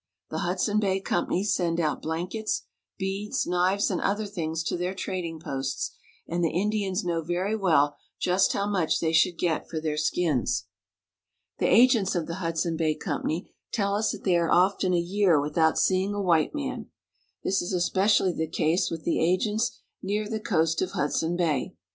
[0.31, 2.63] The 'Hudson Bay Company send out blankets,
[2.97, 5.91] beads, knives, and other things to their trad ing posts,
[6.27, 10.65] and the Indians know very well just how much they should get for their skins.
[11.59, 15.39] The agents of the Hudson Bay Company tell us that they are often a year
[15.39, 16.87] without seeing a white man.
[17.43, 21.75] This is especially the case with the agents near the coast of Hudson Bay.